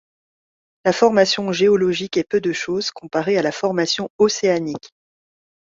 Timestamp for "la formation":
0.83-1.51, 3.43-4.09